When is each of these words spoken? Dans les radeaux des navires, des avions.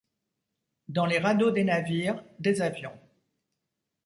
Dans 0.87 1.05
les 1.05 1.19
radeaux 1.19 1.51
des 1.51 1.63
navires, 1.63 2.23
des 2.39 2.63
avions. 2.63 2.99